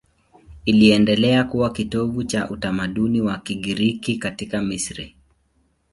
Iliendelea 0.65 1.43
kuwa 1.43 1.71
kitovu 1.71 2.23
cha 2.23 2.49
utamaduni 2.49 3.21
wa 3.21 3.37
Kigiriki 3.37 4.17
katika 4.17 4.61
Misri. 4.61 5.15